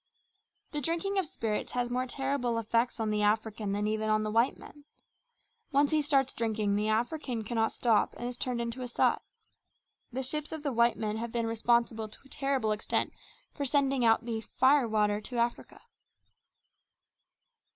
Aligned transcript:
The 0.71 0.81
drinking 0.81 1.19
of 1.19 1.27
spirits 1.27 1.73
has 1.73 1.91
more 1.91 2.07
terrible 2.07 2.57
effects 2.57 2.99
on 2.99 3.11
the 3.11 3.21
African 3.21 3.71
than 3.71 3.85
even 3.85 4.09
on 4.09 4.23
white 4.33 4.57
men. 4.57 4.83
Once 5.71 5.91
he 5.91 6.01
starts 6.01 6.33
drinking, 6.33 6.75
the 6.75 6.87
African 6.87 7.43
cannot 7.43 7.71
stop 7.71 8.15
and 8.17 8.27
is 8.27 8.35
turned 8.35 8.59
into 8.59 8.81
a 8.81 8.87
sot. 8.87 9.21
The 10.11 10.23
ships 10.23 10.51
of 10.51 10.63
the 10.63 10.73
white 10.73 10.97
man 10.97 11.17
have 11.17 11.31
been 11.31 11.45
responsible 11.45 12.09
to 12.09 12.19
a 12.25 12.29
terrible 12.29 12.71
extent 12.71 13.13
for 13.53 13.63
sending 13.63 14.03
out 14.03 14.25
the 14.25 14.41
"fire 14.57 14.87
water" 14.87 15.21
to 15.21 15.37
Africa. 15.37 15.79